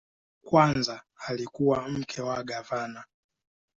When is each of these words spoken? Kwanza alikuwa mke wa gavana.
Kwanza 0.43 1.01
alikuwa 1.27 1.89
mke 1.89 2.21
wa 2.21 2.43
gavana. 2.43 3.03